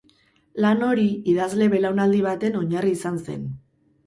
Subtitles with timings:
[0.63, 1.03] Lan hori
[1.33, 3.47] idazle-belaunaldi baten oinarri izan zen.